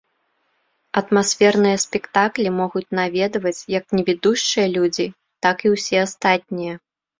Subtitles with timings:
[1.01, 5.07] Атмасферныя спектаклі могуць наведваць як невідушчыя людзі,
[5.47, 6.73] так і ўсе астатнія.